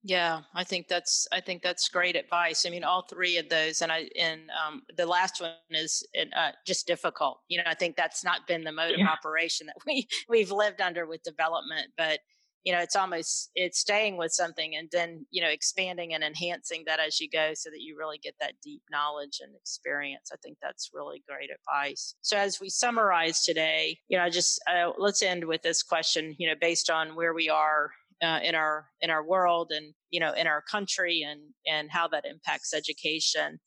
Yeah, 0.06 0.42
I 0.54 0.62
think 0.62 0.86
that's 0.86 1.26
I 1.32 1.40
think 1.40 1.62
that's 1.62 1.88
great 1.88 2.14
advice. 2.14 2.64
I 2.64 2.70
mean, 2.70 2.84
all 2.84 3.02
three 3.02 3.38
of 3.38 3.48
those, 3.48 3.82
and 3.82 3.90
I 3.90 4.08
and 4.16 4.42
um, 4.50 4.82
the 4.96 5.04
last 5.04 5.40
one 5.40 5.50
is 5.70 6.06
uh, 6.36 6.52
just 6.64 6.86
difficult. 6.86 7.40
You 7.48 7.58
know, 7.58 7.64
I 7.66 7.74
think 7.74 7.96
that's 7.96 8.22
not 8.22 8.46
been 8.46 8.62
the 8.62 8.70
mode 8.70 8.94
yeah. 8.96 9.04
of 9.04 9.10
operation 9.10 9.66
that 9.66 9.74
we 9.86 10.06
we've 10.28 10.52
lived 10.52 10.80
under 10.80 11.06
with 11.06 11.24
development, 11.24 11.88
but 11.98 12.20
you 12.62 12.72
know, 12.72 12.78
it's 12.78 12.94
almost 12.94 13.50
it's 13.56 13.80
staying 13.80 14.16
with 14.16 14.30
something 14.30 14.76
and 14.76 14.88
then 14.92 15.26
you 15.32 15.42
know 15.42 15.48
expanding 15.48 16.14
and 16.14 16.22
enhancing 16.22 16.84
that 16.86 17.00
as 17.00 17.20
you 17.20 17.28
go, 17.28 17.50
so 17.54 17.68
that 17.70 17.80
you 17.80 17.96
really 17.98 18.18
get 18.18 18.34
that 18.38 18.52
deep 18.62 18.82
knowledge 18.92 19.40
and 19.42 19.56
experience. 19.56 20.30
I 20.32 20.36
think 20.36 20.58
that's 20.62 20.90
really 20.94 21.24
great 21.28 21.50
advice. 21.50 22.14
So 22.20 22.36
as 22.36 22.60
we 22.60 22.68
summarize 22.68 23.42
today, 23.42 23.98
you 24.06 24.18
know, 24.18 24.30
just 24.30 24.60
uh, 24.70 24.92
let's 24.98 25.22
end 25.22 25.44
with 25.44 25.62
this 25.62 25.82
question. 25.82 26.36
You 26.38 26.50
know, 26.50 26.56
based 26.60 26.90
on 26.90 27.16
where 27.16 27.34
we 27.34 27.48
are 27.48 27.90
uh, 28.22 28.40
in 28.42 28.54
our 28.54 28.86
in 29.00 29.10
our 29.10 29.24
world 29.24 29.72
and 29.74 29.92
you 30.10 30.20
know 30.20 30.32
in 30.32 30.46
our 30.46 30.62
country 30.62 31.22
and 31.26 31.40
and 31.66 31.90
how 31.90 32.08
that 32.08 32.24
impacts 32.24 32.72
education 32.72 33.58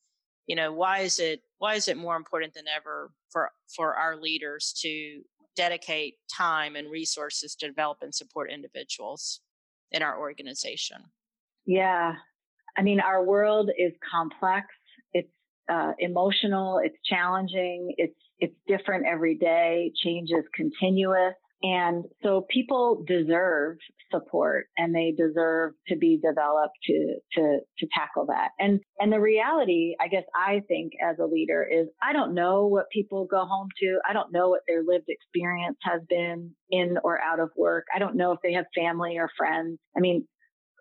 you 0.48 0.56
know 0.56 0.74
why 0.74 1.00
is 1.00 1.20
it 1.20 1.42
why 1.60 1.76
is 1.76 1.88
it 1.88 1.96
more 1.98 2.16
important 2.16 2.54
than 2.54 2.66
ever 2.68 3.12
for 3.32 3.52
for 3.76 3.96
our 3.96 4.18
leaders 4.18 4.74
to 4.82 5.22
dedicate 5.56 6.16
time 6.36 6.76
and 6.76 6.90
resources 6.90 7.54
to 7.54 7.68
develop 7.68 7.98
and 8.02 8.16
support 8.16 8.52
individuals 8.52 9.42
in 9.92 10.02
our 10.02 10.18
organization? 10.18 10.98
Yeah. 11.66 12.16
I 12.78 12.82
mean 12.82 13.00
our 13.00 13.24
world 13.24 13.70
is 13.78 13.92
complex. 14.10 14.68
It's 15.14 15.30
uh, 15.72 15.94
emotional 16.00 16.80
it's 16.84 16.98
challenging 17.06 17.94
it's 17.98 18.20
it's 18.40 18.56
different 18.68 19.06
every 19.06 19.36
day 19.36 19.92
change 20.04 20.30
is 20.32 20.46
continuous 20.56 21.36
and 21.62 22.06
so 22.24 22.46
people 22.50 23.04
deserve 23.06 23.78
support 24.12 24.68
and 24.78 24.96
they 24.96 25.14
deserve 25.16 25.74
to 25.88 25.98
be 25.98 26.18
developed 26.18 26.78
to, 26.86 27.16
to, 27.34 27.60
to 27.80 27.88
tackle 27.94 28.28
that. 28.28 28.50
And, 28.60 28.80
and 28.98 29.12
the 29.12 29.20
reality, 29.20 29.96
I 30.00 30.08
guess 30.08 30.24
I 30.34 30.62
think 30.68 30.94
as 31.04 31.18
a 31.20 31.26
leader 31.26 31.68
is 31.70 31.88
I 32.02 32.14
don't 32.14 32.34
know 32.34 32.68
what 32.68 32.90
people 32.92 33.28
go 33.30 33.46
home 33.46 33.68
to. 33.82 34.00
I 34.10 34.14
don't 34.14 34.32
know 34.32 34.50
what 34.50 34.62
their 34.68 34.84
lived 34.84 35.10
experience 35.10 35.78
has 35.84 36.02
been 36.08 36.52
in 36.70 36.98
or 37.04 37.22
out 37.22 37.42
of 37.42 37.50
work. 37.58 37.86
I 37.94 38.00
don't 38.00 38.16
know 38.16 38.32
if 38.32 38.40
they 38.42 38.54
have 38.54 38.66
family 38.74 39.18
or 39.18 39.30
friends. 39.38 39.80
I 39.96 40.00
mean, 40.00 40.26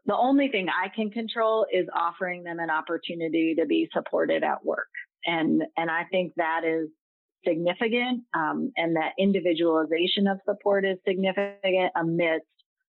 the 0.07 0.17
only 0.17 0.49
thing 0.49 0.69
I 0.69 0.89
can 0.95 1.11
control 1.11 1.67
is 1.73 1.87
offering 1.95 2.45
them 2.45 2.61
an 2.61 2.71
opportunity 2.71 3.57
to 3.59 3.67
be 3.67 3.89
supported 3.93 4.45
at 4.45 4.65
work. 4.65 4.89
And, 5.27 5.65
and 5.77 5.91
I 5.91 6.05
think 6.11 6.35
that 6.37 6.63
is 6.65 6.89
significant. 7.49 8.25
Um, 8.35 8.73
and 8.77 8.97
that 8.97 9.13
individualization 9.19 10.27
of 10.27 10.39
support 10.45 10.85
is 10.85 10.99
significant 11.07 11.93
amidst 11.97 12.47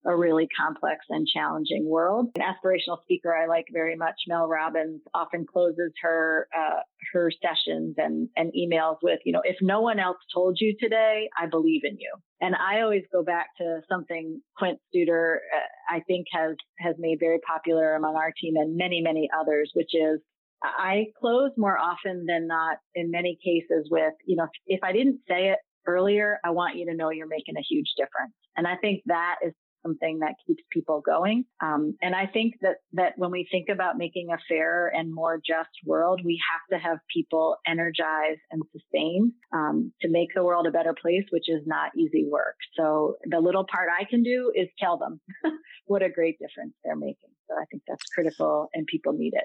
a 0.06 0.16
really 0.16 0.48
complex 0.56 1.04
and 1.10 1.26
challenging 1.26 1.88
world. 1.88 2.30
An 2.36 2.42
aspirational 2.42 3.02
speaker 3.02 3.34
I 3.34 3.46
like 3.46 3.66
very 3.72 3.96
much, 3.96 4.14
Mel 4.26 4.46
Robbins, 4.46 5.02
often 5.12 5.44
closes 5.44 5.92
her 6.02 6.48
uh, 6.56 6.80
her 7.12 7.30
sessions 7.42 7.96
and, 7.98 8.28
and 8.36 8.52
emails 8.52 8.96
with, 9.02 9.18
you 9.24 9.32
know, 9.32 9.42
if 9.44 9.56
no 9.60 9.80
one 9.80 9.98
else 9.98 10.18
told 10.32 10.58
you 10.60 10.76
today, 10.80 11.28
I 11.38 11.46
believe 11.46 11.82
in 11.84 11.96
you. 11.98 12.12
And 12.40 12.54
I 12.54 12.82
always 12.82 13.02
go 13.12 13.22
back 13.22 13.48
to 13.58 13.80
something 13.88 14.40
Quint 14.56 14.78
Studer, 14.94 15.36
uh, 15.54 15.94
I 15.94 16.00
think 16.06 16.26
has 16.32 16.54
has 16.78 16.94
made 16.98 17.18
very 17.18 17.40
popular 17.46 17.94
among 17.94 18.14
our 18.14 18.32
team 18.40 18.54
and 18.56 18.76
many 18.76 19.00
many 19.00 19.28
others, 19.38 19.70
which 19.74 19.90
is 19.94 20.20
I 20.62 21.06
close 21.18 21.50
more 21.56 21.78
often 21.78 22.26
than 22.26 22.46
not 22.46 22.78
in 22.94 23.10
many 23.10 23.38
cases 23.44 23.88
with, 23.90 24.12
you 24.26 24.36
know, 24.36 24.48
if 24.66 24.80
I 24.82 24.92
didn't 24.92 25.20
say 25.28 25.50
it 25.50 25.58
earlier, 25.86 26.38
I 26.44 26.50
want 26.50 26.76
you 26.76 26.86
to 26.86 26.94
know 26.94 27.10
you're 27.10 27.28
making 27.28 27.56
a 27.56 27.62
huge 27.68 27.92
difference. 27.96 28.34
And 28.56 28.66
I 28.66 28.76
think 28.76 29.02
that 29.06 29.36
is 29.44 29.52
something 29.82 30.18
that 30.20 30.34
keeps 30.46 30.62
people 30.70 31.00
going. 31.00 31.44
Um, 31.62 31.96
and 32.02 32.14
I 32.14 32.26
think 32.26 32.54
that 32.62 32.76
that 32.92 33.12
when 33.16 33.30
we 33.30 33.46
think 33.50 33.68
about 33.68 33.96
making 33.96 34.28
a 34.32 34.38
fairer 34.48 34.88
and 34.88 35.14
more 35.14 35.40
just 35.44 35.70
world, 35.84 36.20
we 36.24 36.40
have 36.52 36.78
to 36.78 36.84
have 36.84 36.98
people 37.14 37.56
energized 37.66 38.40
and 38.50 38.62
sustained 38.72 39.32
um, 39.54 39.92
to 40.02 40.08
make 40.08 40.28
the 40.34 40.44
world 40.44 40.66
a 40.66 40.70
better 40.70 40.94
place, 41.00 41.24
which 41.30 41.48
is 41.48 41.62
not 41.66 41.92
easy 41.96 42.26
work. 42.28 42.56
So 42.76 43.16
the 43.24 43.40
little 43.40 43.64
part 43.70 43.88
I 43.96 44.04
can 44.04 44.22
do 44.22 44.52
is 44.54 44.68
tell 44.78 44.98
them 44.98 45.20
what 45.86 46.02
a 46.02 46.10
great 46.10 46.38
difference 46.38 46.74
they're 46.84 46.96
making. 46.96 47.30
So 47.48 47.54
I 47.54 47.64
think 47.70 47.82
that's 47.86 48.04
critical, 48.14 48.68
and 48.74 48.86
people 48.86 49.12
need 49.12 49.34
it. 49.34 49.44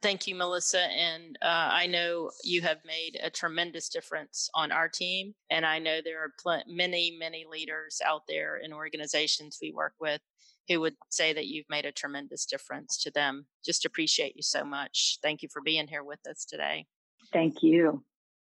Thank 0.00 0.28
you, 0.28 0.36
Melissa. 0.36 0.80
And 0.80 1.36
uh, 1.42 1.70
I 1.72 1.86
know 1.86 2.30
you 2.44 2.62
have 2.62 2.78
made 2.86 3.18
a 3.20 3.30
tremendous 3.30 3.88
difference 3.88 4.48
on 4.54 4.70
our 4.70 4.88
team. 4.88 5.34
And 5.50 5.66
I 5.66 5.80
know 5.80 5.98
there 6.02 6.22
are 6.22 6.32
pl- 6.40 6.62
many, 6.68 7.16
many 7.18 7.44
leaders 7.50 8.00
out 8.06 8.22
there 8.28 8.58
in 8.58 8.72
organizations 8.72 9.58
we 9.60 9.72
work 9.72 9.94
with 10.00 10.20
who 10.68 10.80
would 10.80 10.94
say 11.08 11.32
that 11.32 11.46
you've 11.46 11.68
made 11.68 11.86
a 11.86 11.92
tremendous 11.92 12.44
difference 12.44 12.98
to 13.02 13.10
them. 13.10 13.46
Just 13.64 13.84
appreciate 13.84 14.36
you 14.36 14.42
so 14.42 14.64
much. 14.64 15.18
Thank 15.22 15.42
you 15.42 15.48
for 15.52 15.62
being 15.62 15.88
here 15.88 16.04
with 16.04 16.20
us 16.30 16.44
today. 16.44 16.86
Thank 17.32 17.62
you. 17.62 18.04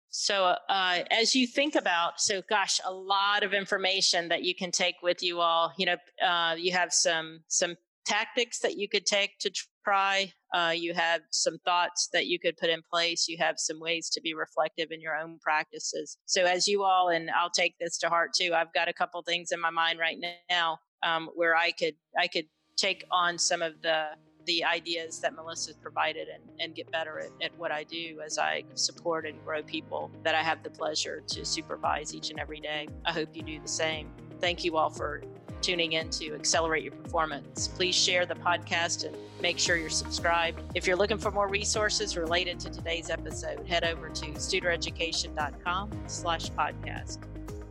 So, 0.10 0.56
uh, 0.70 1.00
as 1.12 1.36
you 1.36 1.46
think 1.46 1.76
about, 1.76 2.20
so 2.20 2.42
gosh, 2.50 2.80
a 2.86 2.92
lot 2.92 3.44
of 3.44 3.54
information 3.54 4.30
that 4.30 4.44
you 4.44 4.56
can 4.56 4.72
take 4.72 4.96
with 5.04 5.22
you 5.22 5.42
all. 5.42 5.74
You 5.78 5.86
know, 5.86 6.26
uh, 6.26 6.56
you 6.56 6.72
have 6.72 6.94
some 6.94 7.42
some 7.48 7.76
tactics 8.08 8.60
that 8.60 8.78
you 8.78 8.88
could 8.88 9.06
take 9.06 9.38
to 9.40 9.52
try. 9.84 10.32
Uh, 10.54 10.74
you 10.74 10.94
have 10.94 11.22
some 11.32 11.58
thoughts 11.66 12.10
that 12.14 12.28
you 12.28 12.40
could 12.40 12.56
put 12.58 12.70
in 12.70 12.82
place. 12.92 13.28
You 13.28 13.38
have 13.40 13.56
some 13.58 13.80
ways 13.80 14.10
to 14.12 14.22
be 14.22 14.34
reflective 14.34 14.92
in 14.92 15.02
your 15.02 15.16
own 15.16 15.40
practices. 15.42 16.18
So, 16.26 16.46
as 16.46 16.68
you 16.68 16.84
all, 16.84 17.10
and 17.10 17.30
I'll 17.30 17.50
take 17.50 17.76
this 17.80 17.98
to 18.00 18.10
heart 18.10 18.32
too. 18.34 18.54
I've 18.56 18.74
got 18.74 18.88
a 18.88 18.94
couple 18.94 19.22
things 19.22 19.52
in 19.52 19.60
my 19.60 19.70
mind 19.70 20.00
right 20.00 20.18
now 20.50 20.80
um, 21.04 21.30
where 21.36 21.56
I 21.56 21.72
could 21.72 21.96
I 22.18 22.28
could 22.28 22.46
take 22.78 23.04
on 23.12 23.38
some 23.38 23.62
of 23.62 23.82
the 23.82 24.06
the 24.46 24.64
ideas 24.64 25.20
that 25.20 25.36
Melissa 25.36 25.74
provided 25.76 26.30
and, 26.30 26.42
and 26.62 26.74
get 26.74 26.90
better 26.90 27.20
at, 27.20 27.32
at 27.44 27.60
what 27.60 27.70
I 27.70 27.84
do 27.84 28.22
as 28.26 28.38
I 28.38 28.64
support 28.76 29.28
and 29.28 29.44
grow 29.44 29.62
people 29.62 30.10
that 30.24 30.36
I 30.36 30.42
have 30.42 30.64
the 30.64 30.70
pleasure 30.70 31.22
to 31.28 31.44
supervise 31.44 32.16
each 32.16 32.30
and 32.30 32.40
every 32.40 32.62
day. 32.62 32.88
I 33.06 33.12
hope 33.12 33.36
you 33.36 33.44
do 33.44 33.60
the 33.60 33.68
same. 33.68 34.10
Thank 34.40 34.64
you 34.64 34.78
all 34.78 34.90
for 34.90 35.22
tuning 35.62 35.94
in 35.94 36.10
to 36.12 36.34
accelerate 36.34 36.84
your 36.84 36.94
performance. 36.94 37.68
Please 37.68 37.96
share 37.96 38.26
the 38.26 38.36
podcast 38.36 39.06
and 39.06 39.16
make 39.42 39.60
sure 39.60 39.78
you're 39.78 39.90
subscribed. 39.90 40.62
If 40.76 40.88
you're 40.88 40.96
looking 40.96 41.18
for 41.18 41.32
more 41.32 41.48
resources 41.48 42.18
related 42.18 42.60
to 42.62 42.70
today's 42.70 43.10
episode, 43.10 43.68
head 43.68 43.84
over 43.84 44.10
to 44.10 44.26
studereducation.com 44.26 45.92
slash 46.08 46.50
podcast. 46.52 47.20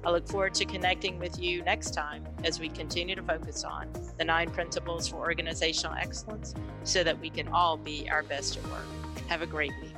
I 0.05 0.11
look 0.11 0.29
forward 0.29 0.55
to 0.55 0.65
connecting 0.65 1.19
with 1.19 1.41
you 1.41 1.63
next 1.65 1.91
time 1.91 2.25
as 2.45 2.61
we 2.61 2.69
continue 2.69 3.17
to 3.17 3.23
focus 3.23 3.65
on 3.65 3.89
the 4.19 4.25
nine 4.25 4.51
principles 4.51 5.09
for 5.09 5.17
organizational 5.17 5.97
excellence 5.97 6.55
so 6.85 7.03
that 7.03 7.19
we 7.19 7.29
can 7.29 7.49
all 7.49 7.77
be 7.77 8.09
our 8.09 8.23
best 8.23 8.57
at 8.57 8.63
work. 8.69 8.87
Have 9.27 9.43
a 9.43 9.47
great 9.47 9.73
week. 9.83 9.96